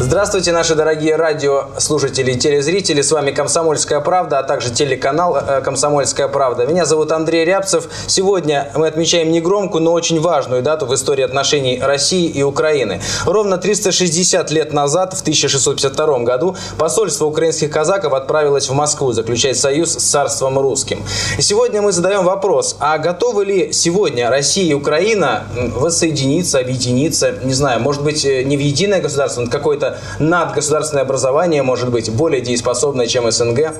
[0.00, 3.00] Здравствуйте, наши дорогие радиослушатели и телезрители.
[3.00, 6.66] С вами «Комсомольская правда», а также телеканал э, «Комсомольская правда».
[6.66, 7.88] Меня зовут Андрей Рябцев.
[8.08, 13.00] Сегодня мы отмечаем негромкую, но очень важную дату в истории отношений России и Украины.
[13.24, 19.92] Ровно 360 лет назад, в 1652 году, посольство украинских казаков отправилось в Москву заключать союз
[19.92, 21.04] с царством русским.
[21.38, 27.54] И сегодня мы задаем вопрос, а готовы ли сегодня Россия и Украина воссоединиться, объединиться, не
[27.54, 32.10] знаю, может быть, э, не в единое государство, но какое-то какое-то надгосударственное образование, может быть,
[32.10, 33.74] более дееспособное, чем СНГ.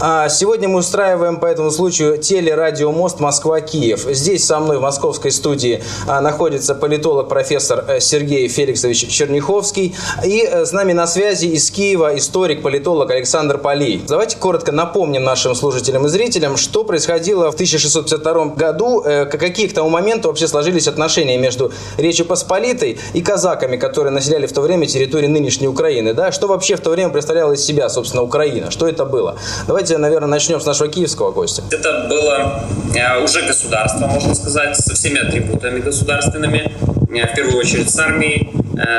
[0.00, 4.06] А сегодня мы устраиваем по этому случаю телерадиомост Москва-Киев.
[4.10, 9.94] Здесь со мной в московской студии а, находится политолог профессор э, Сергей Феликсович Черняховский.
[10.24, 14.02] И э, с нами на связи из Киева историк-политолог Александр Полей.
[14.06, 19.74] Давайте коротко напомним нашим слушателям и зрителям, что происходило в 1652 году, э, какие к
[19.74, 24.86] тому моменту вообще сложились отношения между Речью Посполитой и казаками, которые населяли в то время
[24.86, 28.72] территорию нынешней нынешней Украины, да, что вообще в то время представляла из себя, собственно, Украина,
[28.72, 29.36] что это было?
[29.68, 31.62] Давайте, наверное, начнем с нашего киевского гостя.
[31.70, 32.64] Это было
[32.96, 36.72] э, уже государство, можно сказать, со всеми атрибутами государственными,
[37.14, 38.50] э, в первую очередь с армией,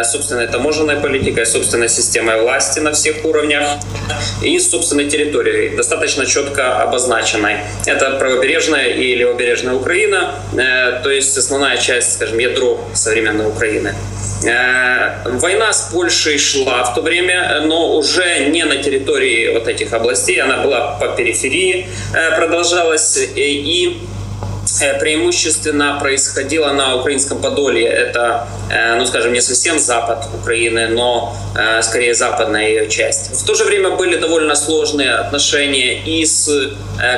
[0.04, 3.78] собственной таможенной политикой, собственной системой власти на всех уровнях
[4.42, 7.58] и собственной территорией, достаточно четко обозначенной.
[7.86, 10.36] Это правобережная и левобережная Украина,
[11.04, 13.94] то есть основная часть, скажем, ядро современной Украины.
[14.46, 19.94] Э, война с Польшей шла в то время, но уже не на территории вот этих
[19.94, 24.17] областей, она была по периферии, э, продолжалась и э,
[25.00, 27.88] преимущественно происходило на украинском Подолье.
[27.88, 28.48] Это,
[28.98, 31.36] ну скажем, не совсем запад Украины, но
[31.82, 33.32] скорее западная ее часть.
[33.36, 36.50] В то же время были довольно сложные отношения и с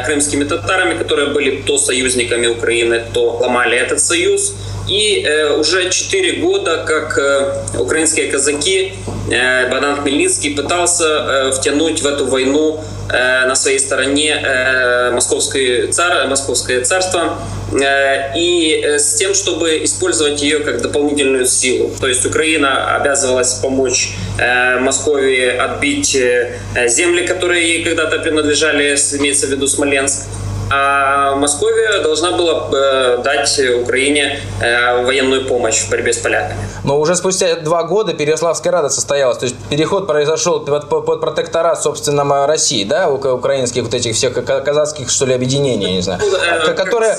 [0.05, 4.53] крымскими татарами, которые были то союзниками Украины, то ломали этот союз.
[4.90, 8.94] И э, уже 4 года, как э, украинские казаки,
[9.32, 15.92] э, Богдан Хмельницкий пытался э, втянуть в эту войну э, на своей стороне э, московское,
[15.92, 17.38] цар, московское царство
[17.72, 21.92] э, и э, с тем, чтобы использовать ее как дополнительную силу.
[21.99, 29.45] То есть Украина обязывалась помочь э, Москве отбить э, земли, которые ей когда-то принадлежали, имеется
[29.45, 30.23] в виду Смоленск,
[30.71, 36.59] а Московия должна была э, дать Украине э, военную помощь в борьбе с поляками.
[36.83, 39.37] Но уже спустя два года Переяславская Рада состоялась.
[39.37, 45.09] То есть переход произошел под, под протекторат, собственно, России, да, украинских вот этих всех казацких,
[45.09, 46.19] что ли, объединений, не знаю.
[46.21, 47.17] Ну, э, которые...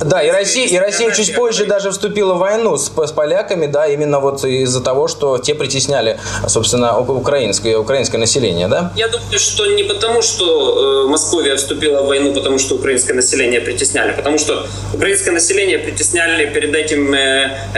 [0.00, 3.86] Да, и Россия, и Россия чуть позже даже вступила в войну с, с поляками, да,
[3.86, 8.92] именно вот из-за того, что те притесняли, собственно, украинское, украинское население, да?
[8.96, 14.12] Я думаю, что не потому, что Московия вступила в войну, потому что украинское население притесняли,
[14.12, 17.14] потому что украинское население притесняли перед этим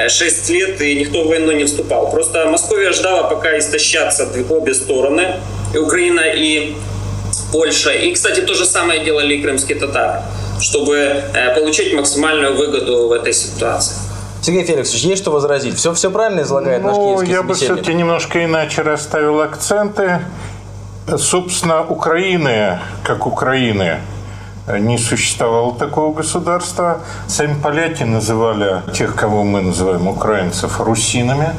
[0.09, 2.11] 6 э, лет, и никто в войну не вступал.
[2.11, 5.37] Просто Московия ждала, пока истощатся обе стороны,
[5.75, 6.75] и Украина, и
[7.53, 7.91] Польша.
[7.91, 10.23] И, кстати, то же самое делали и крымские татары,
[10.61, 13.97] чтобы э, получить максимальную выгоду в этой ситуации.
[14.43, 15.77] Сергей Феликсович, есть что возразить?
[15.77, 20.21] Все, все правильно излагает ну, наш киевский я бы все-таки немножко иначе расставил акценты.
[21.19, 24.01] Собственно, Украины, как Украины,
[24.79, 27.01] не существовало такого государства.
[27.27, 31.51] Сами поляки называли тех, кого мы называем украинцев, русинами.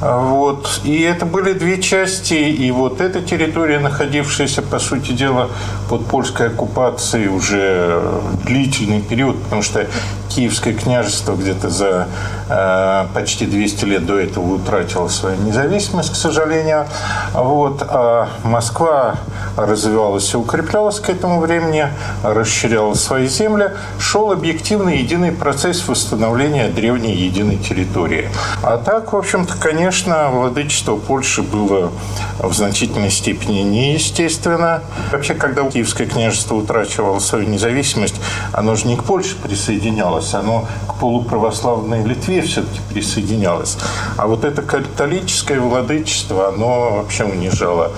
[0.00, 0.80] Вот.
[0.84, 2.34] И это были две части.
[2.34, 5.48] И вот эта территория, находившаяся, по сути дела,
[5.88, 8.02] под польской оккупацией уже
[8.44, 9.86] длительный период, потому что
[10.36, 12.08] Киевское княжество где-то за
[12.50, 16.86] э, почти 200 лет до этого утратило свою независимость, к сожалению.
[17.32, 17.82] Вот.
[17.88, 19.16] А Москва
[19.56, 21.88] развивалась и укреплялась к этому времени,
[22.22, 28.28] расширяла свои земли, шел объективный единый процесс восстановления древней единой территории.
[28.62, 31.90] А так, в общем-то, конечно, владычество Польши было
[32.38, 34.82] в значительной степени неестественно.
[35.10, 38.16] Вообще, когда Киевское княжество утрачивало свою независимость,
[38.52, 43.76] оно же не к Польше присоединялось, оно к полуправославной Литве все-таки присоединялось.
[44.16, 47.92] А вот это католическое владычество, оно вообще унижало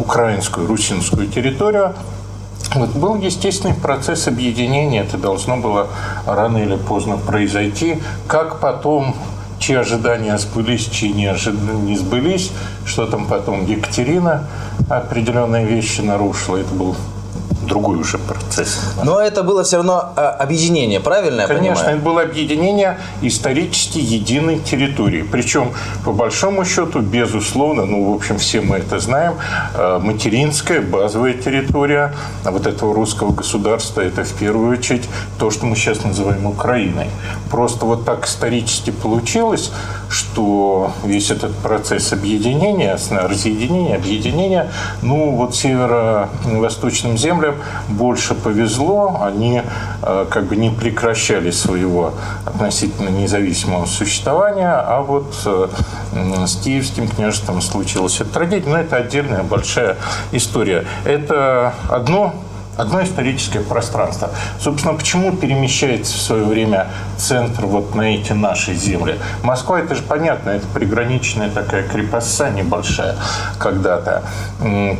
[0.00, 1.94] украинскую, русинскую территорию.
[2.74, 5.88] Вот был естественный процесс объединения, это должно было
[6.26, 8.02] рано или поздно произойти.
[8.26, 9.14] Как потом
[9.58, 11.54] чьи ожидания сбылись, чьи не, ожид...
[11.54, 12.50] не сбылись,
[12.84, 14.48] что там потом Екатерина
[14.90, 16.56] определенные вещи нарушила.
[16.56, 16.96] Это был
[17.66, 18.94] другой уже процесс.
[19.02, 21.96] Но это было все равно э, объединение, правильно я Конечно, понимаю?
[21.96, 25.22] это было объединение исторически единой территории.
[25.22, 25.72] Причем,
[26.04, 29.34] по большому счету, безусловно, ну, в общем, все мы это знаем,
[29.74, 32.14] э, материнская базовая территория
[32.44, 35.08] вот этого русского государства, это в первую очередь
[35.38, 37.08] то, что мы сейчас называем Украиной.
[37.50, 39.70] Просто вот так исторически получилось,
[40.08, 44.70] что весь этот процесс объединения, разъединения, объединения,
[45.02, 47.53] ну, вот северо-восточным землям
[47.88, 49.62] больше повезло, они
[50.02, 52.14] э, как бы не прекращали своего
[52.44, 55.68] относительно независимого существования, а вот э,
[56.46, 59.96] с Киевским княжеством случилась эта трагедия, но это отдельная большая
[60.32, 60.84] история.
[61.04, 62.34] Это одно
[62.76, 64.30] одно историческое пространство.
[64.60, 69.18] Собственно, почему перемещается в свое время центр вот на эти наши земли?
[69.42, 73.16] Москва, это же понятно, это приграничная такая крепостца небольшая
[73.58, 74.22] когда-то,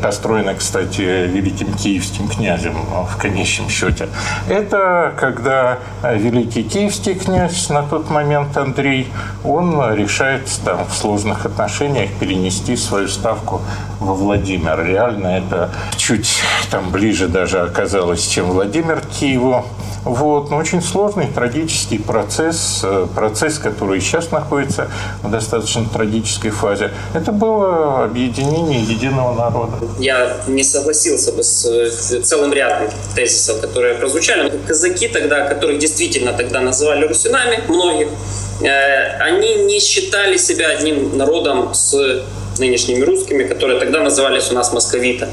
[0.03, 2.77] построена, кстати, великим киевским князем
[3.09, 4.09] в конечном счете.
[4.49, 9.09] Это когда великий киевский князь на тот момент Андрей,
[9.45, 13.63] он решает там в сложных отношениях перенести свою ставку
[14.01, 14.85] во Владимир.
[14.85, 19.65] Реально это чуть там ближе даже оказалось, чем Владимир Киеву.
[20.05, 20.51] Вот.
[20.51, 24.89] Но очень сложный, трагический процесс, э, процесс, который сейчас находится
[25.23, 26.91] в достаточно трагической фазе.
[27.15, 29.73] Это было объединение единого народа.
[29.99, 34.53] Я не согласился бы с целым рядом тезисов, которые прозвучали.
[34.67, 38.09] Казаки тогда, которых действительно тогда называли русинами, многих,
[38.61, 42.25] э, они не считали себя одним народом с
[42.59, 45.29] нынешними русскими, которые тогда назывались у нас московита.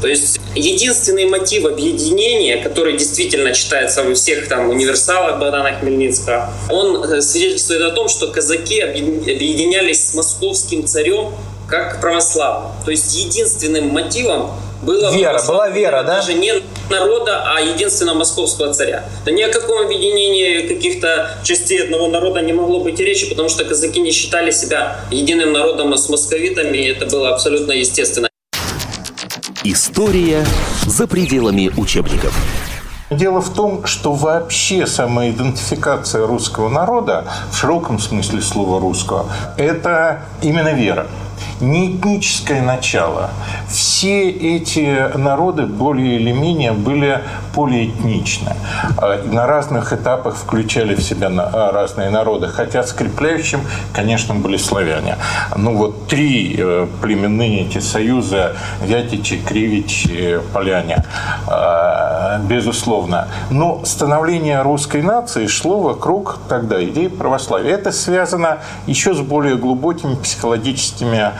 [0.00, 7.02] То есть единственный мотив объединения, который действительно читается во всех там универсалах Богдана Хмельницкого, он
[7.04, 11.32] э, свидетельствует о том, что казаки объединялись с московским царем
[11.68, 12.72] как православным.
[12.84, 14.52] То есть единственным мотивом
[14.82, 16.16] было вера, была вера, да?
[16.16, 16.52] Даже не
[16.90, 19.04] народа, а единственного московского царя.
[19.24, 23.48] Да ни о каком объединении каких-то частей одного народа не могло быть и речи, потому
[23.48, 28.28] что казаки не считали себя единым народом с московитами, и это было абсолютно естественно.
[29.68, 30.46] История
[30.86, 32.32] за пределами учебников.
[33.10, 39.26] Дело в том, что вообще самоидентификация русского народа, в широком смысле слова русского,
[39.56, 41.08] это именно вера
[41.60, 43.30] не этническое начало.
[43.68, 47.22] Все эти народы более или менее были
[47.54, 48.52] полиэтничны.
[48.98, 53.60] А, на разных этапах включали в себя а, разные народы, хотя скрепляющим,
[53.92, 55.16] конечно, были славяне.
[55.56, 58.52] Ну вот три э, племенные эти союза
[58.82, 61.04] Вятичи, Кривичи, Поляне,
[61.46, 63.28] а, безусловно.
[63.50, 67.72] Но становление русской нации шло вокруг тогда идеи православия.
[67.72, 71.32] Это связано еще с более глубокими психологическими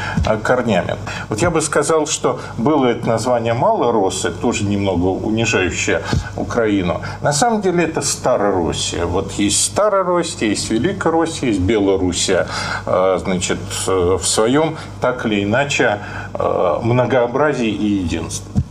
[0.42, 0.96] корнями.
[1.28, 6.02] Вот я бы сказал, что было это название Малоросы, тоже немного унижающее
[6.36, 7.00] Украину.
[7.22, 9.06] На самом деле это Старороссия.
[9.06, 12.46] Вот есть Старороссия, есть Великая Россия, есть Белоруссия.
[12.86, 15.98] А, значит, э, в своем так или иначе
[16.34, 18.65] э, многообразии и единстве.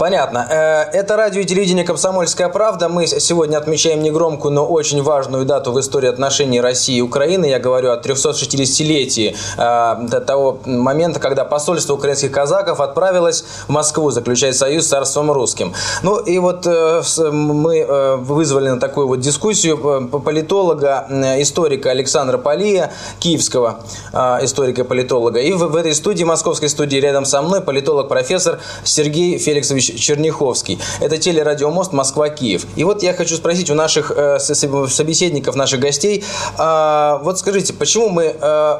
[0.00, 0.46] Понятно.
[0.48, 2.88] Э, это радио и телевидение «Комсомольская правда».
[2.88, 7.44] Мы сегодня отмечаем негромкую, но очень важную дату в истории отношений России и Украины.
[7.44, 14.56] Я говорю о 360-летии э, того момента, когда посольство украинских казаков отправилось в Москву заключать
[14.56, 15.74] союз с царством русским.
[16.02, 21.06] Ну и вот э, мы вызвали на такую вот дискуссию политолога,
[21.40, 23.80] историка Александра Полия, киевского
[24.14, 25.40] историка-политолога.
[25.40, 30.78] И в этой студии, московской студии рядом со мной политолог-профессор Сергей Феликсович Черняховский.
[31.00, 32.66] Это телерадиомост Москва-Киев.
[32.76, 36.24] И вот я хочу спросить у наших э, собеседников, наших гостей,
[36.58, 38.78] э, вот скажите, почему мы э,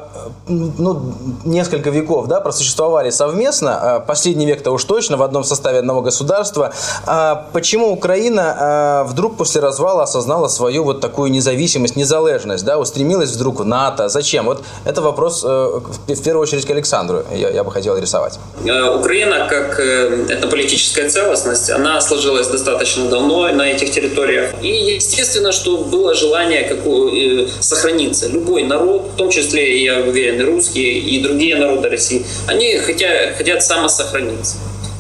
[0.49, 6.03] ну, несколько веков да, просуществовали совместно, э, последний век-то уж точно, в одном составе одного
[6.03, 6.73] государства,
[7.07, 13.31] э, почему Украина э, вдруг после развала осознала свою вот такую независимость, незалежность, да, устремилась
[13.31, 14.09] вдруг в НАТО?
[14.09, 14.47] Зачем?
[14.47, 18.39] Вот это вопрос э, в первую очередь к Александру я, я бы хотел рисовать.
[18.65, 24.51] Э, Украина, как э, это политическая этническая целостность, она сложилась достаточно давно на этих территориях.
[24.63, 28.29] И естественно, что было желание какую, э, сохраниться.
[28.29, 33.37] Любой народ, в том числе, я уверен, и русские, и другие народы России, они хотят,
[33.37, 34.57] хотят самосохраниться.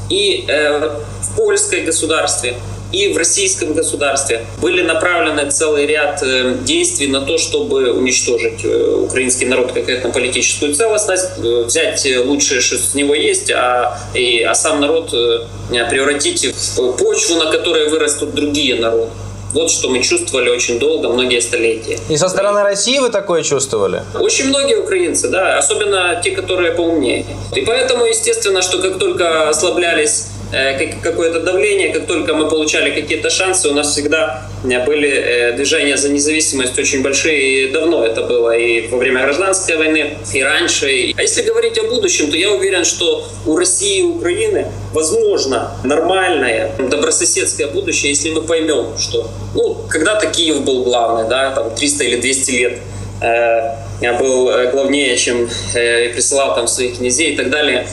[0.09, 0.90] И э,
[1.23, 2.54] в польской государстве
[2.92, 8.94] и в российском государстве были направлены целый ряд э, действий на то, чтобы уничтожить э,
[8.94, 14.54] украинский народ как этнополитическую целостность, э, взять лучшее, что с него есть, а, и, а
[14.54, 16.44] сам народ превратить
[16.76, 19.11] в почву, на которой вырастут другие народы.
[19.52, 21.99] Вот что мы чувствовали очень долго, многие столетия.
[22.09, 24.02] И со стороны России вы такое чувствовали?
[24.14, 27.26] Очень многие украинцы, да, особенно те, которые поумнее.
[27.54, 30.26] И поэтому, естественно, что как только ослаблялись
[31.02, 36.78] какое-то давление, как только мы получали какие-то шансы, у нас всегда были движения за независимость
[36.78, 41.14] очень большие, и давно это было, и во время гражданской войны, и раньше.
[41.16, 46.73] А если говорить о будущем, то я уверен, что у России и Украины возможно нормальное,
[46.78, 52.16] добрососедское будущее, если мы поймем, что ну, когда-то Киев был главный, да, там 300 или
[52.21, 52.78] 200 лет
[53.23, 57.87] э, был э, главнее, чем э, присылал там своих князей и так далее,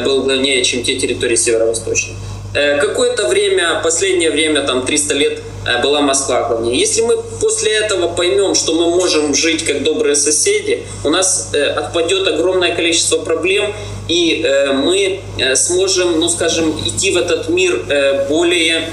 [0.00, 2.16] был главнее, чем те территории северо-восточные.
[2.54, 5.51] Э, какое-то время, последнее время, там 300 лет, э,
[5.82, 6.78] была Москва главнее.
[6.78, 11.64] Если мы после этого поймем, что мы можем жить как добрые соседи, у нас э,
[11.64, 13.72] отпадет огромное количество проблем,
[14.08, 15.20] и мы
[15.54, 17.84] сможем, ну скажем, идти в этот мир
[18.28, 18.88] более,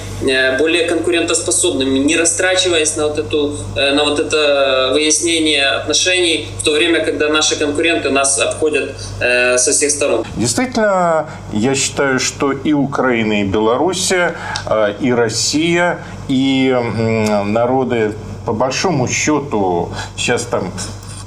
[0.59, 7.03] более конкурентоспособными, не растрачиваясь на вот, эту, на вот это выяснение отношений, в то время,
[7.03, 10.25] когда наши конкуренты нас обходят со всех сторон.
[10.37, 14.35] Действительно, я считаю, что и Украина, и Белоруссия,
[14.67, 16.73] э, и Россия, и
[17.45, 18.13] народы
[18.45, 20.71] по большому счету сейчас там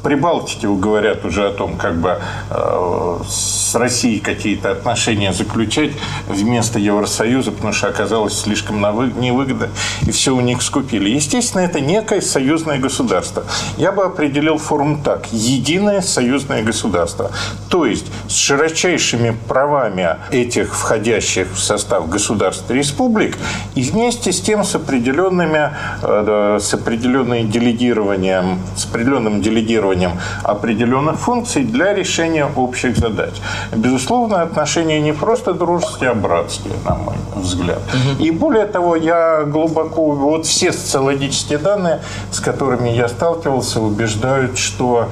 [0.03, 2.19] Прибалтике говорят уже о том, как бы
[2.51, 5.93] э, с Россией какие-то отношения заключать
[6.29, 9.69] вместо Евросоюза, потому что оказалось слишком невыгодно,
[10.07, 11.11] и все у них скупили.
[11.11, 13.45] Естественно, это некое союзное государство.
[13.77, 15.33] Я бы определил форму так.
[15.33, 17.31] Единое союзное государство.
[17.69, 23.37] То есть с широчайшими правами этих входящих в состав государств республик
[23.75, 25.71] и вместе с тем с определенными,
[26.03, 33.35] э, с определенным делегированием, с определенным делегированием делегированием определенных функций для решения общих задач.
[33.73, 37.81] Безусловно, отношения не просто дружеские, а братские, на мой взгляд.
[38.21, 40.13] И более того, я глубоко...
[40.13, 45.09] Вот все социологические данные, с которыми я сталкивался, убеждают, что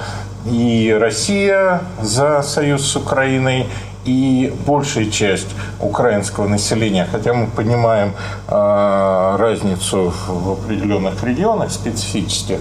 [0.47, 3.67] и Россия за союз с Украиной,
[4.07, 8.15] и большая часть украинского населения, хотя мы понимаем
[8.49, 12.61] э, разницу в определенных регионах специфических,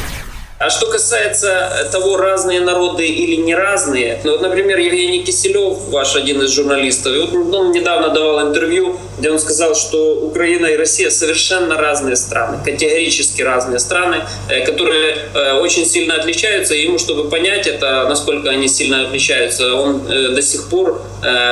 [0.63, 6.15] А что касается того, разные народы или не разные, ну, вот, например, Евгений Киселев, ваш
[6.15, 11.09] один из журналистов, вот, он недавно давал интервью, где он сказал, что Украина и Россия
[11.09, 16.73] совершенно разные страны, категорически разные страны, э, которые э, очень сильно отличаются.
[16.73, 21.01] И ему, чтобы понять это, насколько они сильно отличаются, он э, до сих пор,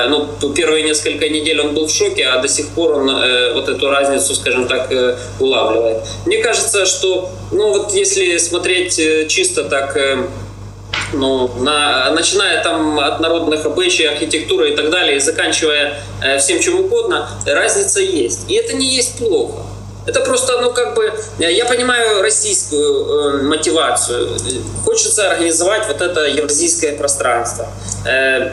[0.09, 3.05] ну, первые несколько недель он был в шоке, а до сих пор он
[3.53, 4.91] вот эту разницу, скажем так,
[5.39, 5.99] улавливает.
[6.25, 10.17] Мне кажется, что, ну, вот если смотреть чисто так э,
[11.13, 16.59] ну, на, начиная там от народных обычаев, архитектуры и так далее, и заканчивая э, всем
[16.59, 18.49] чем угодно, разница есть.
[18.49, 19.63] И это не есть плохо.
[20.09, 24.35] Это просто, ну, как бы, я понимаю российскую э, мотивацию.
[24.83, 27.67] Хочется организовать вот это евразийское пространство
[28.05, 28.49] э,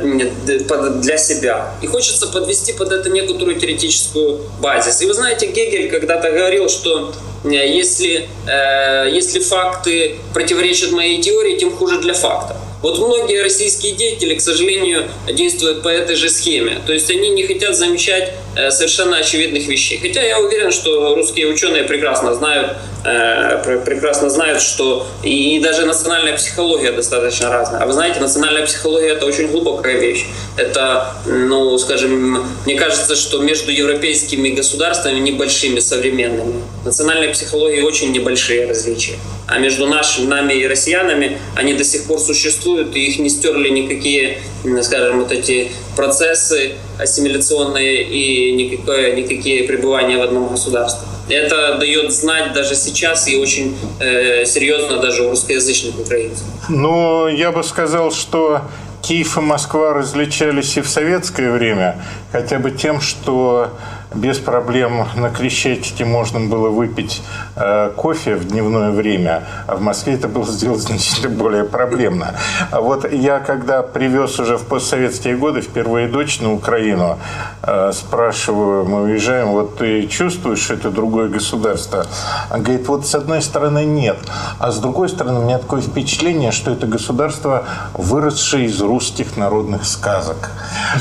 [1.01, 1.71] для себя.
[1.81, 5.01] И хочется подвести под это некоторую теоретическую базис.
[5.01, 11.57] И вы знаете, Гегель когда-то говорил, что э, если, э, если факты противоречат моей теории,
[11.57, 12.59] тем хуже для фактов.
[12.83, 16.81] Вот многие российские деятели, к сожалению, действуют по этой же схеме.
[16.87, 19.99] То есть они не хотят замечать э, совершенно очевидных вещей.
[20.01, 26.37] Хотя я уверен, что русские ученые прекрасно знают, э, прекрасно знают, что и, даже национальная
[26.37, 27.83] психология достаточно разная.
[27.83, 30.27] А вы знаете, национальная психология это очень глубокая вещь.
[30.57, 38.67] Это, ну, скажем, мне кажется, что между европейскими государствами небольшими современными национальной психологии очень небольшие
[38.67, 39.15] различия.
[39.49, 43.69] А между нашими, нами и россиянами они до сих пор существуют, и их не стерли
[43.69, 44.39] никакие,
[44.83, 51.07] скажем, вот эти процессы ассимиляционные и никакое, никакие пребывания в одном государстве.
[51.29, 56.47] Это дает знать даже сейчас и очень э, серьезно даже у русскоязычных украинцев.
[56.69, 58.63] Ну, я бы сказал, что
[59.03, 63.71] Киев и Москва различались и в советское время, хотя бы тем, что
[64.17, 67.23] без проблем на Крещатике можно было выпить
[67.55, 72.35] э, кофе в дневное время, а в Москве это было сделать значительно более проблемно.
[72.71, 77.19] А вот я, когда привез уже в постсоветские годы впервые дочь на Украину,
[77.63, 82.07] э, спрашиваю, мы уезжаем, вот ты чувствуешь, это другое государство?
[82.51, 84.17] Он говорит, вот с одной стороны нет,
[84.59, 89.85] а с другой стороны у меня такое впечатление, что это государство, выросшее из русских народных
[89.85, 90.51] сказок.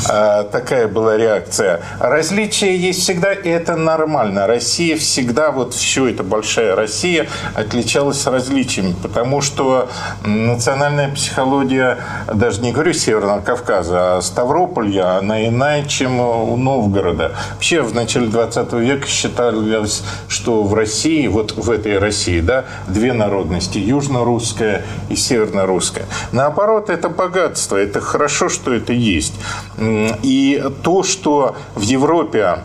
[0.10, 1.82] Э, такая была реакция.
[2.00, 4.48] Различия есть всегда, и это нормально.
[4.48, 9.90] Россия всегда, вот все это большая Россия, отличалась различиями, потому что
[10.26, 12.00] национальная психология,
[12.34, 17.36] даже не говорю Северного Кавказа, а Ставрополья, она иная, чем у Новгорода.
[17.54, 23.14] Вообще в начале 20 века считалось, что в России, вот в этой России, да, две
[23.14, 26.08] народности, южно-русская и северно-русская.
[26.32, 29.36] Наоборот, это богатство, Это хорошо, что это есть.
[29.78, 32.62] И то, что в Европе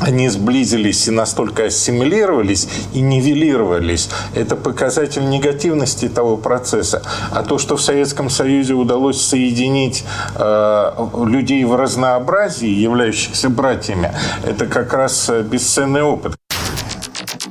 [0.00, 4.08] они сблизились и настолько ассимилировались и нивелировались.
[4.34, 7.02] Это показатель негативности того процесса.
[7.30, 10.04] А то, что в Советском Союзе удалось соединить
[10.34, 10.92] э,
[11.26, 14.12] людей в разнообразии, являющихся братьями,
[14.44, 16.34] это как раз бесценный опыт.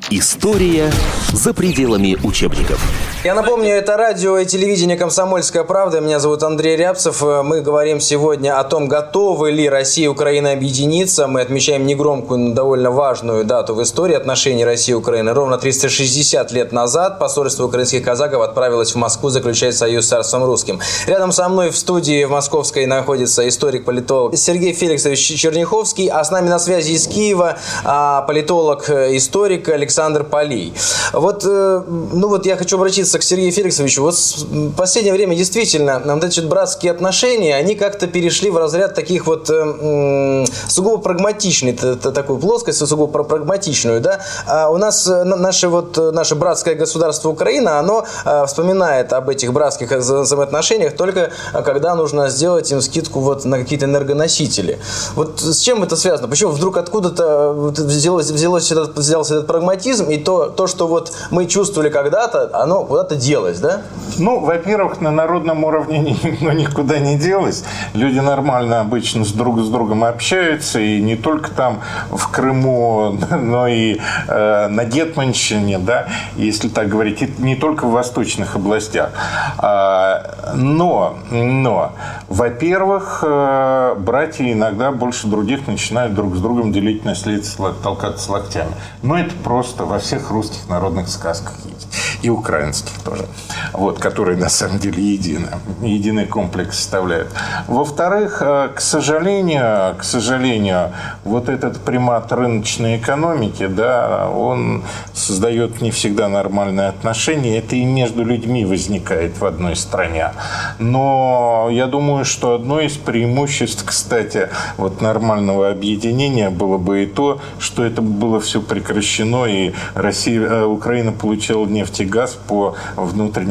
[0.09, 0.91] История
[1.31, 2.81] за пределами учебников.
[3.21, 5.99] Я напомню, это радио и телевидение «Комсомольская правда».
[5.99, 7.21] Меня зовут Андрей Рябцев.
[7.21, 11.27] Мы говорим сегодня о том, готовы ли Россия и Украина объединиться.
[11.27, 15.33] Мы отмечаем негромкую, но довольно важную дату в истории отношений России и Украины.
[15.33, 20.79] Ровно 360 лет назад посольство украинских казаков отправилось в Москву заключать союз с царством русским.
[21.05, 26.47] Рядом со мной в студии в Московской находится историк-политолог Сергей Феликсович Черняховский, а с нами
[26.47, 30.73] на связи из Киева а, политолог-историк Александр Полей.
[31.11, 34.03] Вот, э, ну вот я хочу обратиться обратиться к Сергею Феликсовичу.
[34.03, 39.25] Вот в последнее время действительно вот эти братские отношения, они как-то перешли в разряд таких
[39.25, 44.19] вот э, сугубо прагматичной такой плоскости, сугубо прагматичную, да.
[44.47, 49.53] А у нас э, наше вот наше братское государство Украина, оно э, вспоминает об этих
[49.53, 54.79] братских взаимоотношениях только э, когда нужно сделать им скидку вот на какие-то энергоносители.
[55.15, 56.27] Вот с чем это связано?
[56.27, 61.47] Почему вдруг откуда-то взялось, взялось этот, взялся этот прагматизм и то, то, что вот мы
[61.47, 63.81] чувствовали когда-то, оно куда-то делось, да?
[64.17, 67.63] Ну, во-первых, на народном уровне ну, никуда не делось.
[67.93, 71.79] Люди нормально обычно с друг с другом общаются, и не только там
[72.11, 77.91] в Крыму, но и э, на Гетманщине, да, если так говорить, и не только в
[77.91, 79.11] восточных областях.
[79.59, 81.93] А, но, но,
[82.27, 88.71] во-первых, э, братья иногда больше других начинают друг с другом делить наследство, толкаться локтями.
[89.03, 91.78] Но это просто во всех русских народных сказках есть.
[92.21, 93.25] И украинских тоже,
[93.73, 95.47] вот, которые на самом деле едины,
[95.81, 97.29] единый комплекс составляют.
[97.67, 100.91] Во-вторых, э, к сожалению, к сожалению,
[101.23, 104.83] вот этот примат рыночной экономики, да, он
[105.13, 110.31] создает не всегда нормальные отношения, это и между людьми возникает в одной стране.
[110.79, 117.39] Но я думаю, что одно из преимуществ, кстати, вот нормального объединения было бы и то,
[117.59, 122.75] что это было все прекращено, и Россия, э, Украина получила нефть и газ по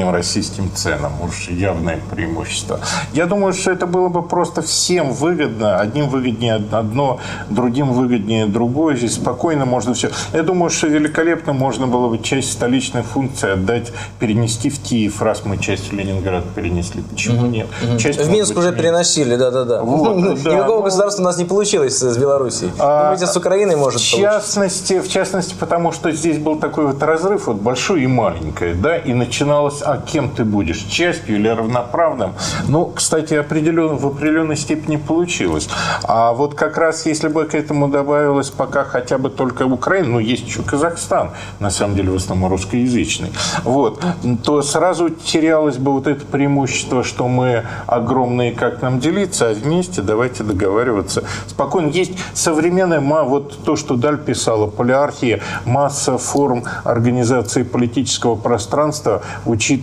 [0.09, 1.13] внутренним российским ценам.
[1.23, 2.81] Уж явное преимущество.
[3.13, 5.79] Я думаю, что это было бы просто всем выгодно.
[5.79, 8.97] Одним выгоднее одно, другим выгоднее другое.
[8.97, 10.11] Здесь спокойно можно все.
[10.33, 15.43] Я думаю, что великолепно можно было бы часть столичной функции отдать, перенести в Киев, раз
[15.45, 17.03] мы часть в Ленинград перенесли.
[17.03, 17.67] Почему нет?
[17.99, 19.83] Часть, в Минск уже переносили, да-да-да.
[19.83, 22.73] Вот, Никакого ну, государства у нас не получилось с Белоруссией.
[22.79, 27.03] А, Думаете, с Украиной может в частности, В частности, потому что здесь был такой вот
[27.03, 32.35] разрыв, вот большой и маленький, да, и начиналось, а кем ты будешь, частью или равноправным.
[32.69, 35.69] Ну, кстати, определенно, в определенной степени получилось.
[36.05, 40.19] А вот как раз если бы к этому добавилось пока хотя бы только Украина, ну,
[40.19, 41.31] есть еще Казахстан,
[41.61, 43.33] на самом деле, в основном русскоязычный,
[43.65, 44.05] вот,
[44.45, 50.03] то сразу терялось бы вот это преимущество, что мы огромные, как нам делиться, а вместе
[50.03, 51.25] давайте договариваться.
[51.47, 51.89] Спокойно.
[51.89, 59.23] Есть современная, вот то, что Даль писала, полиархия, масса форм организации политического пространства, пространство,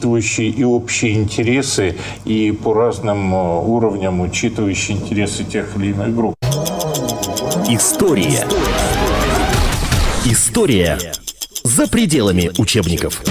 [0.05, 6.35] учитывающее и общие интересы, и по разным э, уровням учитывающие интересы тех или иных групп.
[7.67, 8.45] История.
[10.25, 10.97] История
[11.63, 13.21] за пределами учебников.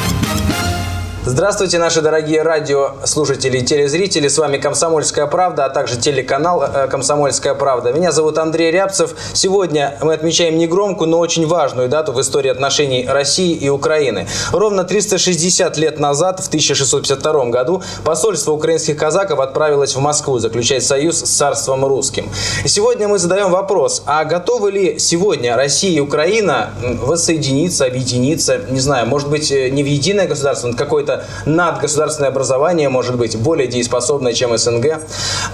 [1.27, 4.29] Здравствуйте, наши дорогие радиослушатели и телезрители.
[4.29, 7.95] С вами «Комсомольская правда», а также телеканал э, «Комсомольская правда».
[7.95, 9.15] Меня зовут Андрей Рябцев.
[9.33, 14.29] Сегодня мы отмечаем негромкую, но очень важную дату в истории отношений России и Украины.
[14.53, 21.21] Ровно 360 лет назад, в 1652 году, посольство украинских казаков отправилось в Москву заключать союз
[21.21, 22.29] с царством русским.
[22.65, 28.81] И сегодня мы задаем вопрос, а готовы ли сегодня Россия и Украина воссоединиться, объединиться, не
[28.81, 33.37] знаю, может быть, э, не в единое государство, но какое-то какое-то надгосударственное образование, может быть,
[33.37, 35.01] более дееспособное, чем СНГ.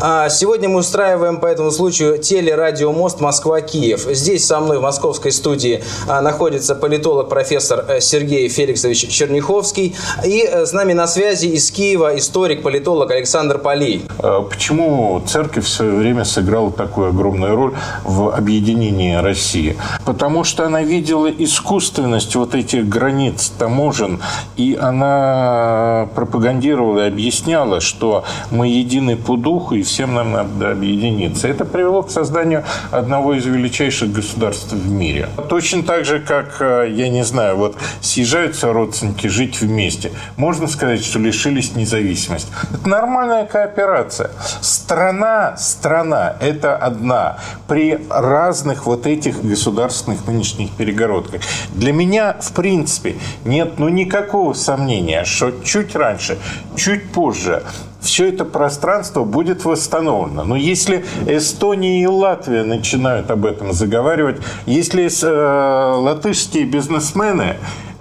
[0.01, 4.07] А сегодня мы устраиваем по этому случаю телерадиомост Москва-Киев.
[4.11, 9.97] Здесь со мной в московской студии а, находится политолог профессор э, Сергей Феликсович Черняховский.
[10.25, 14.05] И э, с нами на связи из Киева историк-политолог Александр Полей.
[14.19, 19.77] А почему церковь в свое время сыграла такую огромную роль в объединении России?
[20.05, 24.21] Потому что она видела искусственность вот этих границ таможен,
[24.57, 30.73] и она она пропагандировала и объясняла, что мы едины по духу и всем нам надо
[30.73, 31.49] объединиться.
[31.49, 35.29] Это привело к созданию одного из величайших государств в мире.
[35.49, 40.13] Точно так же, как, э, я не знаю, вот съезжаются родственники жить вместе.
[40.37, 42.51] Можно сказать, что лишились независимости.
[42.73, 44.31] Это нормальная кооперация.
[44.61, 47.39] Страна, страна– это одна.
[47.67, 51.43] При разных вот этих государственных нынешних перегородках.
[51.71, 56.39] Для меня, в принципе, нет ну никакого сомнения, что чуть раньше,
[56.77, 57.63] чуть позже
[58.01, 60.45] все это пространство будет восстановлено.
[60.45, 67.57] Но если Эстония и Латвия начинают об этом заговаривать, если э, латышские бизнесмены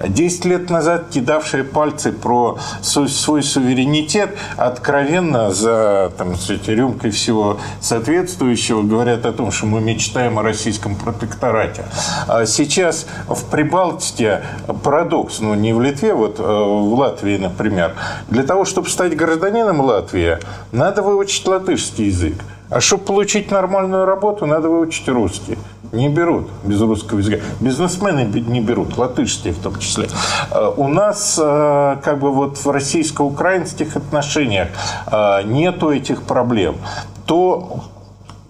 [0.08, 8.82] 10 лет назад кидавшие пальцы про свой суверенитет, откровенно за там, сказать, рюмкой всего соответствующего
[8.82, 11.86] говорят о том, что мы мечтаем о российском протекторате.
[12.28, 14.42] А сейчас в Прибалтике
[14.84, 17.96] парадокс, ну не в Литве, вот э, в Латвии, например,
[18.30, 20.38] для того, чтобы стать гражданином Латвии,
[20.72, 22.36] надо выучить латышский язык.
[22.70, 25.58] А чтобы получить нормальную работу, надо выучить русский.
[25.92, 27.38] Не берут без русского языка.
[27.60, 30.08] Бизнесмены не берут, латышские в том числе.
[30.52, 34.70] Э, у нас э, как бы вот в российско-украинских отношениях
[35.12, 36.78] э, нету этих проблем.
[37.26, 37.84] То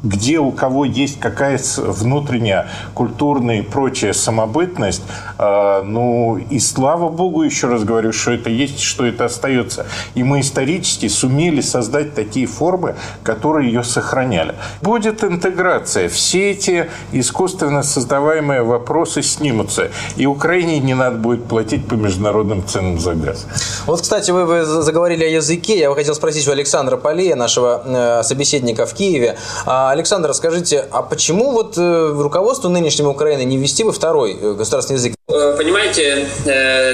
[0.03, 5.01] где у кого есть какая-то внутренняя культурная и прочая самобытность,
[5.37, 9.85] э, ну и слава богу, еще раз говорю, что это есть, что это остается.
[10.15, 14.55] И мы исторически сумели создать такие формы, которые ее сохраняли.
[14.81, 16.07] Будет интеграция.
[16.07, 19.89] Все эти искусственно создаваемые вопросы снимутся.
[20.15, 23.47] И Украине не надо будет платить по международным ценам за газ.
[23.85, 25.77] Вот, кстати, вы, вы заговорили о языке.
[25.77, 29.37] Я бы хотел спросить у Александра Полея, нашего э, собеседника в Киеве.
[29.65, 34.53] А Александр, скажите, а почему вот э, руководство нынешнего Украины не ввести бы второй э,
[34.53, 35.15] государственный язык?
[35.27, 36.27] Э, понимаете,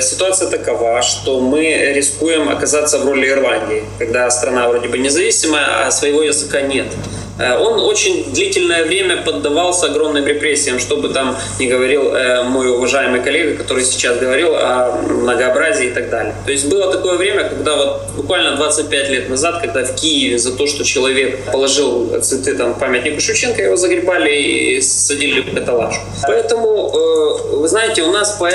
[0.01, 5.91] ситуация такова, что мы рискуем оказаться в роли Ирландии, когда страна вроде бы независимая, а
[5.91, 6.88] своего языка нет.
[7.37, 12.69] Э, он очень длительное время поддавался огромным репрессиям, что бы там ни говорил э, мой
[12.69, 16.33] уважаемый коллега, который сейчас говорил о многообразии и так далее.
[16.45, 20.55] То есть было такое время, когда вот буквально 25 лет назад, когда в Киеве за
[20.55, 26.05] то, что человек положил цветы там памятнику Шевченко, его загребали и садили в каталажку.
[26.23, 28.49] Поэтому, э, вы знаете, у нас по,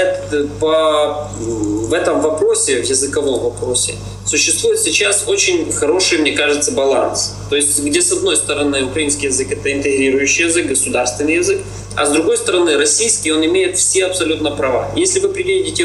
[0.59, 3.95] по, в этом вопросе, в языковом вопросе,
[4.31, 7.35] существует сейчас очень хороший, мне кажется, баланс.
[7.49, 11.59] То есть, где с одной стороны украинский язык это интегрирующий язык, государственный язык,
[11.97, 14.93] а с другой стороны российский, он имеет все абсолютно права.
[14.95, 15.85] Если вы приедете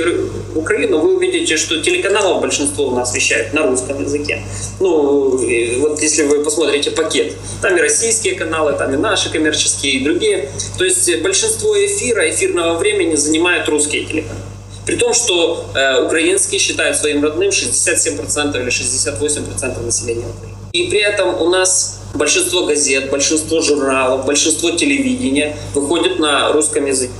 [0.53, 4.43] в Украину, вы увидите, что телеканалов большинство у нас вещают на русском языке.
[4.79, 5.37] Ну,
[5.79, 10.51] вот если вы посмотрите пакет, там и российские каналы, там и наши коммерческие, и другие.
[10.77, 14.44] То есть большинство эфира, эфирного времени занимают русские телеканалы.
[14.85, 20.55] При том, что э, украинские считают своим родным 67% или 68% населения Украины.
[20.73, 27.13] И при этом у нас большинство газет, большинство журналов, большинство телевидения выходит на русском языке.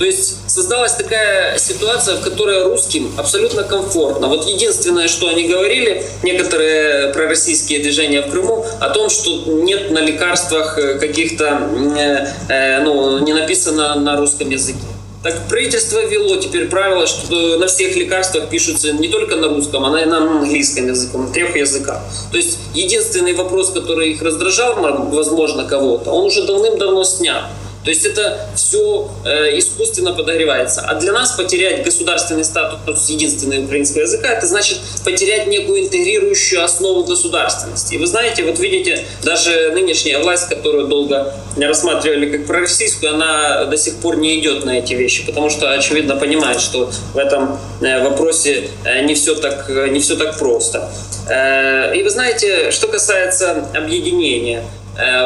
[0.00, 4.28] То есть создалась такая ситуация, в которой русским абсолютно комфортно.
[4.28, 9.98] Вот единственное, что они говорили, некоторые пророссийские движения в Крыму, о том, что нет на
[9.98, 14.78] лекарствах э, каких-то, э, э, ну, не написано на русском языке.
[15.22, 20.00] Так правительство ввело теперь правило, что на всех лекарствах пишутся не только на русском, а
[20.00, 22.00] и на английском языке, на трех языках.
[22.30, 24.76] То есть единственный вопрос, который их раздражал,
[25.10, 27.44] возможно, кого-то, он уже давным-давно снят.
[27.84, 30.82] То есть это все э, искусственно подогревается.
[30.82, 37.04] А для нас потерять государственный статус единственного украинского языка, это значит потерять некую интегрирующую основу
[37.04, 37.94] государственности.
[37.94, 43.76] И вы знаете, вот видите, даже нынешняя власть, которую долго рассматривали как пророссийскую, она до
[43.78, 48.02] сих пор не идет на эти вещи, потому что, очевидно, понимает, что в этом э,
[48.02, 50.92] вопросе э, не все так, не все так просто.
[51.28, 54.64] Э, и вы знаете, что касается объединения–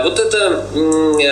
[0.05, 0.65] вот это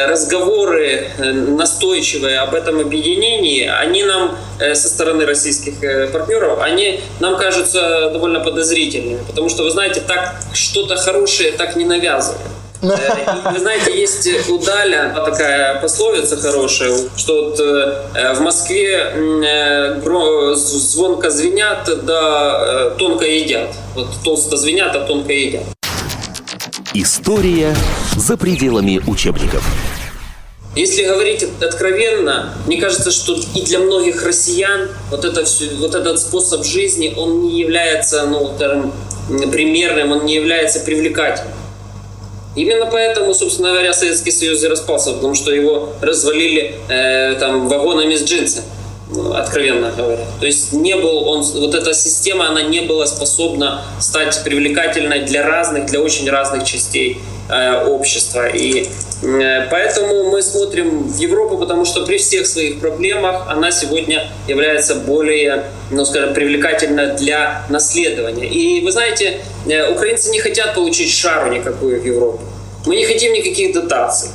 [0.09, 5.74] разговоры э, настойчивые об этом объединении, они нам э, со стороны российских
[6.12, 11.85] партнеров, они нам кажутся довольно подозрительными, потому что, вы знаете, так что-то хорошее так не
[11.85, 12.42] навязывают.
[12.83, 19.12] Вы знаете, есть у Даля такая пословица хорошая, что вот в Москве
[20.57, 23.68] звонко звенят, да тонко едят.
[23.94, 25.62] Вот толсто звенят, а тонко едят.
[26.94, 27.74] История
[28.16, 29.64] за пределами учебников.
[30.76, 36.18] Если говорить откровенно, мне кажется, что и для многих россиян вот, это все, вот этот
[36.18, 38.92] способ жизни, он не является ну, скажем,
[39.50, 41.55] примерным, он не является привлекательным.
[42.57, 48.16] Именно поэтому, собственно говоря, Советский Союз и распался, потому что его развалили э, там, вагонами
[48.16, 48.66] с джинсами.
[49.35, 50.25] Откровенно говоря.
[50.40, 55.46] То есть не был он, вот эта система, она не была способна стать привлекательной для
[55.46, 58.48] разных, для очень разных частей э, общества.
[58.48, 58.88] И
[59.22, 64.94] э, поэтому мы смотрим в Европу, потому что при всех своих проблемах она сегодня является
[64.94, 68.48] более, ну скажем, привлекательной для наследования.
[68.48, 72.40] И вы знаете, э, украинцы не хотят получить шару никакую в Европу.
[72.87, 74.31] Мы не хотим никаких дотаций.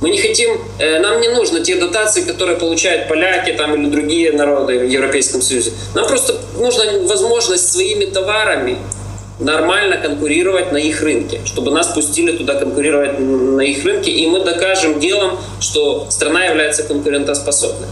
[0.00, 4.32] Мы не хотим, э, нам не нужно те дотации, которые получают поляки там, или другие
[4.32, 5.72] народы в Европейском Союзе.
[5.94, 8.78] Нам просто нужна возможность своими товарами
[9.38, 14.40] нормально конкурировать на их рынке, чтобы нас пустили туда конкурировать на их рынке, и мы
[14.40, 17.88] докажем делом, что страна является конкурентоспособной.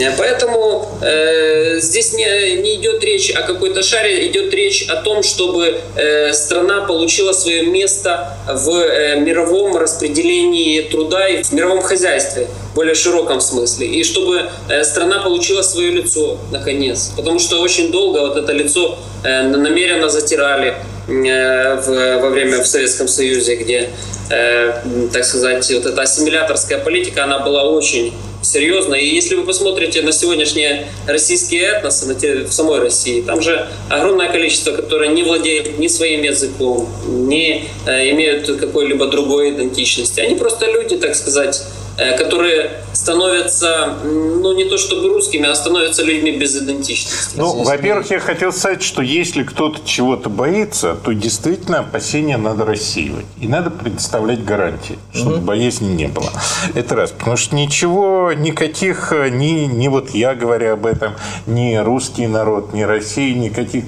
[0.00, 5.22] Э, поэтому э, здесь не, не идет речь о какой-то шаре, идет речь о том,
[5.22, 12.48] чтобы э, страна получила свое место в э, мировом распределении труда и в мировом хозяйстве
[12.74, 13.86] более широком смысле.
[13.86, 17.12] И чтобы э, страна получила свое лицо, наконец.
[17.16, 20.74] Потому что очень долго вот это лицо э, намеренно затирали
[21.06, 23.90] в, во время в Советском Союзе, где,
[24.30, 24.72] э,
[25.12, 28.94] так сказать, вот эта ассимиляторская политика, она была очень серьезно.
[28.94, 33.68] И если вы посмотрите на сегодняшние российские этносы на те, в самой России, там же
[33.88, 40.20] огромное количество, которые не владеют ни своим языком, не э, имеют какой-либо другой идентичности.
[40.20, 46.02] Они просто люди, так сказать, Э, которые становятся, ну, не то чтобы русскими, а становятся
[46.02, 47.36] людьми без идентичности.
[47.36, 53.26] Ну, во-первых, я хотел сказать, что если кто-то чего-то боится, то действительно опасения надо рассеивать.
[53.40, 55.40] И надо предоставлять гарантии, чтобы mm-hmm.
[55.40, 56.30] боязни не было.
[56.74, 57.12] Это раз.
[57.12, 61.14] Потому что ничего, никаких, ни, ни вот я говоря об этом,
[61.46, 63.84] ни русский народ, ни Россия, никаких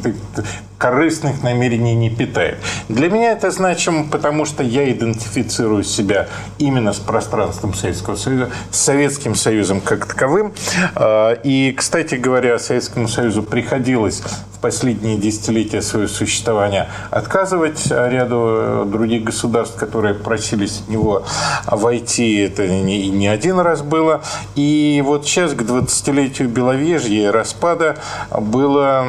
[0.78, 2.58] корыстных намерений не питает.
[2.88, 8.78] Для меня это значимо, потому что я идентифицирую себя именно с пространством Советского Союза, с
[8.78, 10.54] Советским Союзом как таковым.
[10.94, 14.22] А, и, кстати говоря, Советскому Союзу приходилось
[14.60, 21.24] последние десятилетия своего существования отказывать ряду других государств, которые просились в него
[21.66, 22.38] войти.
[22.38, 24.22] Это не, не один раз было.
[24.56, 27.96] И вот сейчас, к 20-летию Беловежья и распада,
[28.30, 29.06] было,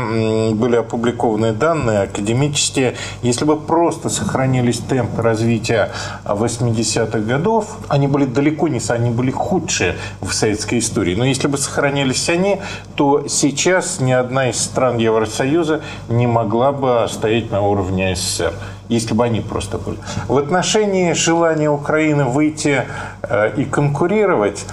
[0.53, 2.95] были опубликованы данные академические.
[3.21, 5.91] Если бы просто сохранились темпы развития
[6.25, 11.15] 80-х годов, они были далеко не они были худшие в советской истории.
[11.15, 12.59] Но если бы сохранились они,
[12.95, 18.51] то сейчас ни одна из стран Евросоюза Союза не могла бы стоять на уровне СССР,
[18.89, 19.97] если бы они просто были.
[20.27, 22.83] В отношении желания Украины выйти
[23.21, 24.65] э, и конкурировать,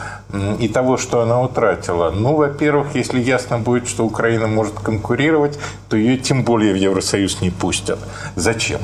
[0.58, 2.10] и того, что она утратила.
[2.10, 5.58] Ну, во-первых, если ясно будет, что Украина может конкурировать,
[5.88, 7.98] то ее тем более в Евросоюз не пустят.
[8.34, 8.80] Зачем?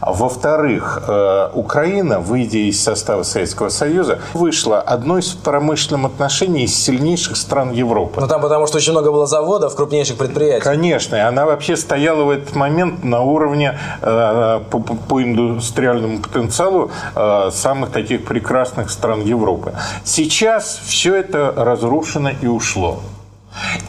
[0.00, 6.74] Во-вторых, э, Украина, выйдя из состава Советского Союза, вышла одной из в промышленном отношении из
[6.74, 8.20] сильнейших стран Европы.
[8.20, 10.64] Ну, там потому что очень много было заводов, крупнейших предприятий.
[10.64, 17.50] Конечно, она вообще стояла в этот момент на уровне э, по, по индустриальному потенциалу э,
[17.52, 19.74] самых таких прекрасных стран Европы.
[20.04, 23.00] Сейчас все это разрушено и ушло.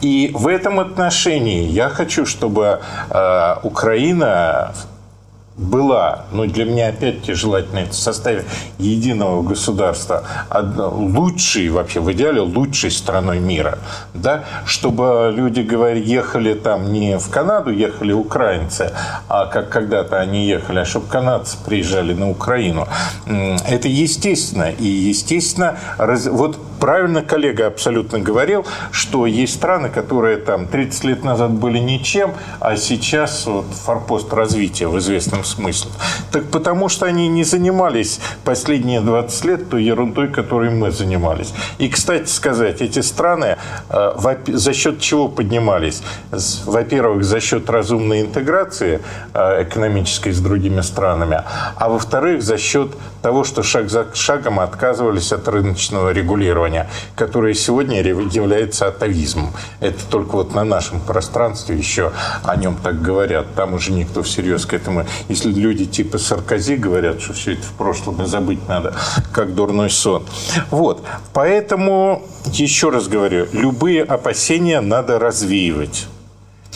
[0.00, 4.74] И в этом отношении я хочу, чтобы э, Украина
[5.56, 8.44] была, но для меня опять-таки желательно это в составе
[8.78, 10.24] единого государства,
[10.66, 13.78] лучшей вообще, в идеале лучшей страной мира,
[14.14, 18.92] да, чтобы люди говорили, ехали там не в Канаду, ехали украинцы,
[19.28, 22.88] а как когда-то они ехали, а чтобы канадцы приезжали на Украину.
[23.26, 24.70] Это естественно.
[24.70, 31.52] И естественно, вот правильно коллега абсолютно говорил, что есть страны, которые там 30 лет назад
[31.52, 35.92] были ничем, а сейчас вот форпост развития в известном смысле.
[36.32, 41.54] Так потому что они не занимались последние 20 лет той ерундой, которой мы занимались.
[41.78, 46.02] И, кстати сказать, эти страны э, за счет чего поднимались?
[46.66, 49.00] Во-первых, за счет разумной интеграции
[49.34, 51.44] э, экономической с другими странами,
[51.76, 52.90] а во-вторых, за счет
[53.22, 59.52] того, что шаг за шагом отказывались от рыночного регулирования которое сегодня является атовизмом.
[59.80, 63.54] Это только вот на нашем пространстве еще о нем так говорят.
[63.54, 65.06] Там уже никто всерьез к этому...
[65.28, 68.94] Если люди типа Саркози говорят, что все это в прошлом и забыть надо,
[69.32, 70.24] как дурной сон.
[70.70, 71.04] Вот.
[71.32, 76.06] Поэтому, еще раз говорю, любые опасения надо развеивать.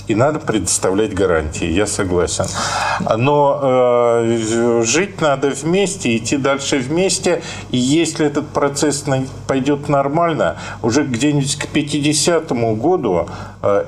[0.07, 2.47] И надо предоставлять гарантии, я согласен.
[3.17, 9.05] Но э, жить надо вместе, идти дальше вместе, и если этот процесс
[9.47, 13.29] пойдет нормально, уже где-нибудь к 50-му году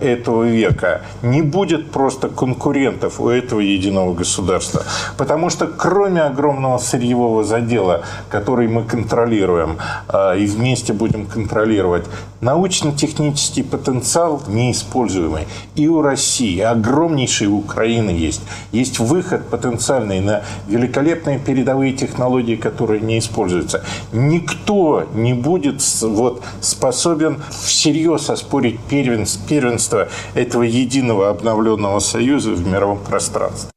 [0.01, 4.83] этого века не будет просто конкурентов у этого единого государства.
[5.17, 9.79] Потому что кроме огромного сырьевого задела, который мы контролируем
[10.09, 12.05] э, и вместе будем контролировать,
[12.41, 15.47] научно-технический потенциал неиспользуемый.
[15.75, 18.43] И у России, огромнейшей Украины есть.
[18.73, 23.85] Есть выход потенциальный на великолепные передовые технологии, которые не используются.
[24.13, 32.99] Никто не будет вот, способен всерьез оспорить первенство, первенство этого единого обновленного союза в мировом
[32.99, 33.71] пространстве.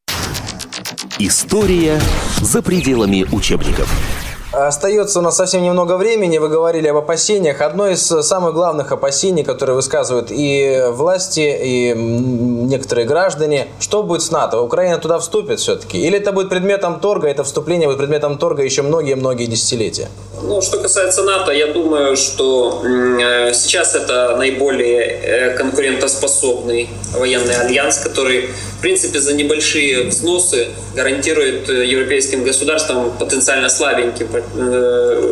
[1.19, 1.99] История
[2.41, 4.20] за пределами учебников.
[4.51, 6.37] Остается у нас совсем немного времени.
[6.37, 7.61] Вы говорили об опасениях.
[7.61, 14.29] Одно из самых главных опасений, которые высказывают и власти, и некоторые граждане, что будет с
[14.29, 14.59] НАТО?
[14.59, 15.97] Украина туда вступит все-таки?
[15.99, 20.09] Или это будет предметом торга, это вступление будет предметом торга еще многие-многие десятилетия?
[20.43, 27.99] Ну, что касается НАТО, я думаю, что э, сейчас это наиболее э, конкурентоспособный военный альянс,
[27.99, 28.49] который,
[28.81, 34.27] в принципе, за небольшие взносы гарантирует э, европейским государствам, потенциально слабеньким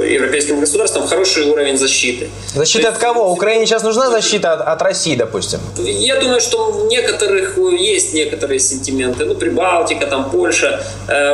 [0.07, 2.27] европейским государствам, хороший уровень защиты.
[2.53, 3.31] Защита от кого?
[3.31, 5.59] Украине сейчас нужна защита от, от России, допустим?
[5.79, 9.25] Я думаю, что у некоторых есть некоторые сентименты.
[9.25, 10.83] Ну, Прибалтика, там, Польша,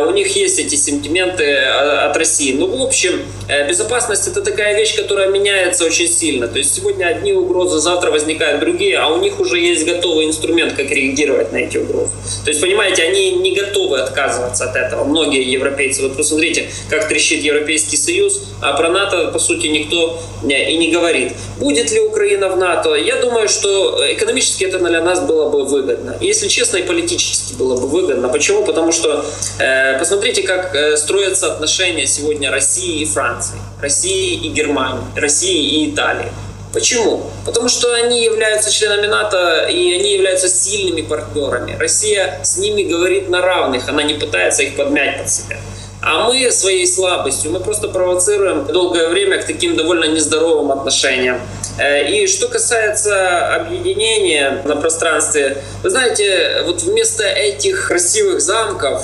[0.07, 2.53] у них есть эти сентименты от России.
[2.53, 3.23] Но, ну, в общем,
[3.67, 6.47] безопасность это такая вещь, которая меняется очень сильно.
[6.47, 10.73] То есть сегодня одни угрозы, завтра возникают другие, а у них уже есть готовый инструмент,
[10.73, 12.04] как реагировать на эти угрозы.
[12.43, 15.03] То есть, понимаете, они не готовы отказываться от этого.
[15.03, 16.01] Многие европейцы.
[16.03, 21.33] Вот посмотрите, как трещит Европейский Союз, а про НАТО, по сути, никто и не говорит.
[21.57, 22.95] Будет ли Украина в НАТО?
[22.95, 26.17] Я думаю, что экономически это для нас было бы выгодно.
[26.21, 28.29] Если честно, и политически было бы выгодно.
[28.29, 28.63] Почему?
[28.63, 29.25] Потому что
[29.59, 33.57] э, посмотрите, как э, строятся отношения сегодня России и Франции.
[33.81, 36.31] России и Германии, России и Италии.
[36.75, 37.31] Почему?
[37.45, 41.77] Потому что они являются членами НАТО и они являются сильными партнерами.
[41.79, 45.55] Россия с ними говорит на равных, она не пытается их подмять под себя.
[46.01, 51.39] А мы своей слабостью, мы просто провоцируем долгое время к таким довольно нездоровым отношениям.
[51.79, 59.01] Э, и что касается объединения на пространстве, вы знаете, вот вместо этих красивых замков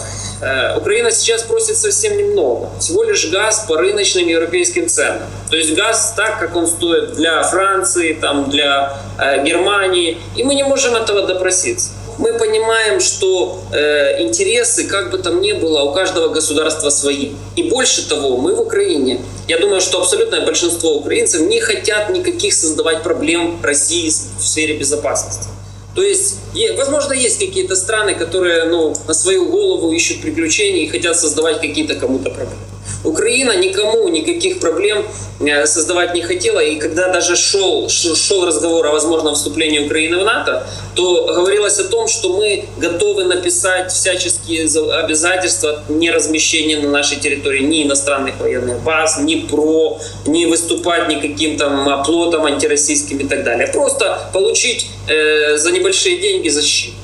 [0.77, 2.69] Украина сейчас просит совсем немного.
[2.79, 5.21] Всего лишь газ по рыночным европейским ценам.
[5.49, 10.17] То есть газ так, как он стоит для Франции, там, для э, Германии.
[10.35, 11.89] И мы не можем этого допроситься.
[12.17, 17.31] Мы понимаем, что э, интересы, как бы там ни было, у каждого государства свои.
[17.55, 22.53] И больше того, мы в Украине, я думаю, что абсолютное большинство украинцев не хотят никаких
[22.53, 25.49] создавать проблем России в сфере безопасности.
[25.95, 26.37] То есть,
[26.77, 31.95] возможно, есть какие-то страны, которые ну, на свою голову ищут приключений и хотят создавать какие-то
[31.95, 32.70] кому-то проблемы.
[33.03, 35.05] Украина никому никаких проблем
[35.39, 40.23] э, создавать не хотела, и когда даже шел, шел разговор о возможном вступлении Украины в
[40.23, 47.19] НАТО, то говорилось о том, что мы готовы написать всяческие обязательства не размещения на нашей
[47.19, 53.43] территории ни иностранных военных баз, ни про, не выступать никаким там оплотом антироссийским и так
[53.43, 53.67] далее.
[53.67, 56.95] Просто получить э, за небольшие деньги защиту.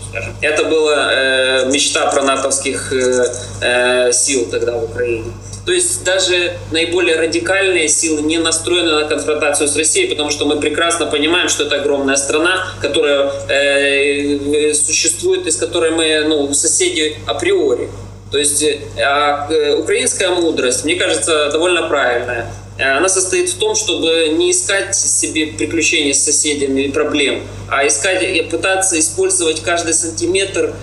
[0.42, 3.26] Это была э, мечта про натовских э,
[3.62, 5.32] э, сил тогда в Украине.
[5.68, 10.62] То есть даже наиболее радикальные силы не настроены на конфронтацию с Россией, потому что мы
[10.62, 17.90] прекрасно понимаем, что это огромная страна, которая э, существует, из которой мы ну, соседи априори.
[18.32, 18.64] То есть
[18.98, 22.50] а, э, украинская мудрость, мне кажется, довольно правильная.
[22.80, 28.24] Она состоит в том, чтобы не искать себе приключений с соседями и проблем, а искать
[28.24, 30.76] и пытаться использовать каждый сантиметр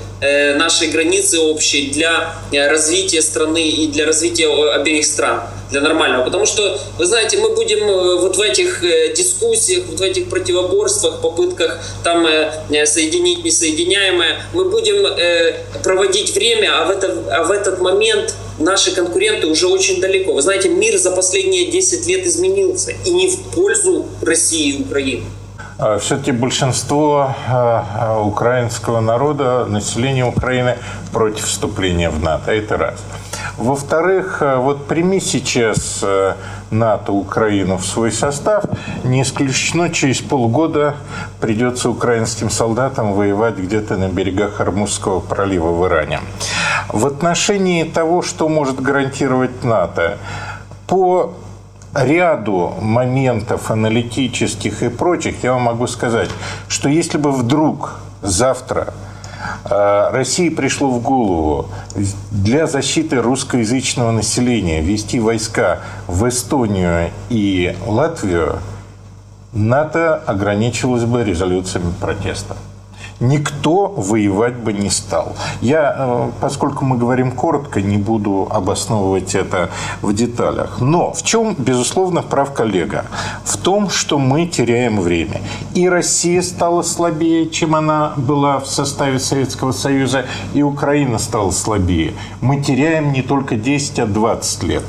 [0.54, 6.24] нашей границы общей для э, развития страны и для развития обеих стран, для нормального.
[6.24, 8.82] Потому что, вы знаете, мы будем э, вот в этих
[9.16, 12.26] дискуссиях, вот в этих противоборствах, попытках там
[12.86, 15.04] соединить несоединяемое, мы будем
[15.82, 20.32] проводить время, а в, это, а в этот момент наши конкуренты уже очень далеко.
[20.32, 25.24] Вы знаете, мир за последние 10 лет изменился и не в пользу России и Украины.
[25.86, 30.78] А Все-таки большинство а, а, украинского народа, населения Украины
[31.12, 32.52] против вступления в НАТО.
[32.52, 32.94] Это раз.
[33.58, 36.02] Во-вторых, вот прими сейчас
[36.70, 38.64] НАТО Украину в свой состав,
[39.04, 40.94] не исключено, через полгода
[41.40, 46.20] придется украинским солдатам воевать где-то на берегах Армузского пролива в Иране.
[46.88, 50.16] В отношении того, что может гарантировать НАТО,
[50.86, 51.34] по
[51.94, 56.30] ряду моментов аналитических и прочих я вам могу сказать,
[56.68, 58.94] что если бы вдруг завтра
[59.64, 61.68] э, России пришло в голову
[62.30, 68.58] для защиты русскоязычного населения вести войска в Эстонию и Латвию,
[69.52, 72.56] НАТО ограничилось бы резолюциями протеста
[73.20, 75.36] никто воевать бы не стал.
[75.60, 79.70] Я, э, поскольку мы говорим коротко, не буду обосновывать это
[80.02, 80.80] в деталях.
[80.80, 83.06] Но в чем, безусловно, прав коллега?
[83.44, 85.40] В том, что мы теряем время.
[85.74, 92.14] И Россия стала слабее, чем она была в составе Советского Союза, и Украина стала слабее.
[92.40, 94.82] Мы теряем не только 10, а 20 лет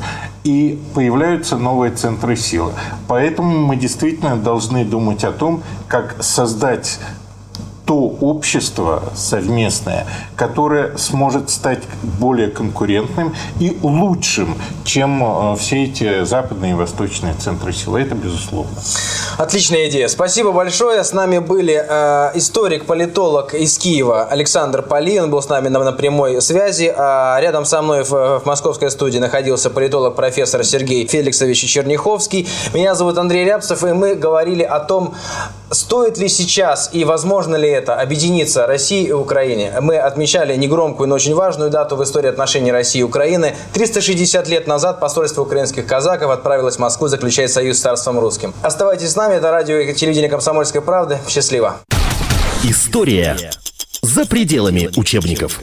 [0.46, 2.72] и появляются новые центры силы.
[3.08, 7.00] Поэтому мы действительно должны думать о том, как создать
[7.86, 11.84] то общество совместное, которое сможет стать
[12.20, 15.24] более конкурентным и лучшим, чем
[15.54, 18.02] э, все эти западные и восточные центры силы.
[18.02, 18.72] Это безусловно.
[19.38, 20.08] Отличная идея.
[20.08, 21.04] Спасибо большое.
[21.04, 25.20] С нами были э, историк, политолог из Киева Александр Поли.
[25.20, 26.94] Он был с нами на, на прямой связи.
[26.96, 32.48] А рядом со мной в, в московской студии находился политолог профессор Сергей Феликсович Черняховский.
[32.74, 35.14] Меня зовут Андрей Рябцев, и мы говорили о том,
[35.70, 39.74] стоит ли сейчас и возможно ли это объединиться России и Украине.
[39.82, 43.56] Мы отмечали негромкую, но очень важную дату в истории отношений России и Украины.
[43.74, 48.54] 360 лет назад посольство украинских казаков отправилось в Москву заключать союз с царством русским.
[48.62, 51.20] Оставайтесь с нами, это радио и телевидение «Комсомольская правда».
[51.28, 51.78] Счастливо.
[52.64, 53.38] История
[54.02, 55.60] за пределами учебников.